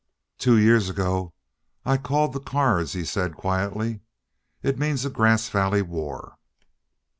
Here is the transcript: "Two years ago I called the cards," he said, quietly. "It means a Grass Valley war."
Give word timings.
"Two 0.39 0.57
years 0.57 0.89
ago 0.89 1.35
I 1.85 1.97
called 1.97 2.33
the 2.33 2.39
cards," 2.39 2.93
he 2.93 3.05
said, 3.05 3.35
quietly. 3.37 3.99
"It 4.63 4.79
means 4.79 5.05
a 5.05 5.11
Grass 5.11 5.47
Valley 5.49 5.83
war." 5.83 6.39